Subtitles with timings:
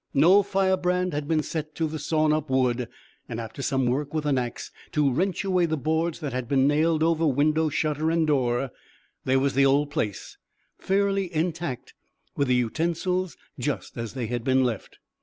[0.15, 2.87] No firebrand had been set to the sawn up wood,
[3.29, 6.65] and after some work with an axe to wrench away the boards that had been
[6.65, 8.71] nailed over window shutter and door,
[9.25, 10.39] there was the old place
[10.79, 11.93] fairly intact,
[12.35, 14.97] with the utensils just as they had been left.